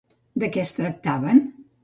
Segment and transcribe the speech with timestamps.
[0.43, 1.45] De què es tractaven?